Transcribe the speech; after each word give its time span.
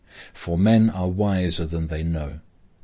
For 0.33 0.57
men 0.57 0.89
are 0.89 1.07
wiser 1.07 1.63
than 1.67 1.85
they 1.85 2.01
know. 2.01 2.39